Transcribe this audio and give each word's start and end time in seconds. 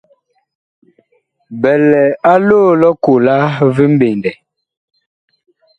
Bi 1.59 1.73
lɛ 1.89 2.01
a 2.31 2.33
loo 2.47 2.69
lʼ 2.81 2.85
ɔkola 2.91 3.35
vi 3.75 3.83
mɓendɛ. 3.93 4.31